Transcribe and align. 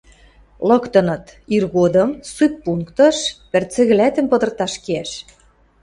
—Лыктыныт: 0.69 1.25
иргодым 1.55 2.09
ссыппунктыш 2.29 3.17
пӹрцӹ 3.51 3.81
кӹлӓтӹм 3.87 4.25
пыдырташ 4.31 4.73
кеӓш... 4.83 5.11